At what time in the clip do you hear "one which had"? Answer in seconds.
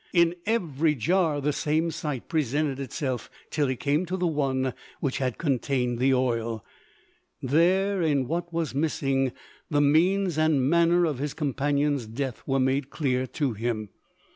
4.25-5.37